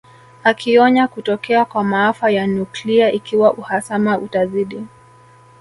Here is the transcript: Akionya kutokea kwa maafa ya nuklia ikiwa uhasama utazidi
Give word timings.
Akionya 0.43 1.07
kutokea 1.07 1.65
kwa 1.65 1.83
maafa 1.83 2.31
ya 2.31 2.47
nuklia 2.47 3.11
ikiwa 3.11 3.53
uhasama 3.53 4.17
utazidi 4.17 4.87